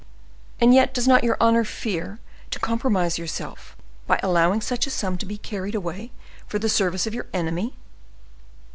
[0.59, 2.19] "And yet does not your honor fear
[2.49, 3.77] to compromise yourself
[4.07, 6.11] by allowing such a sum to be carried away
[6.47, 7.75] for the service of your enemy?"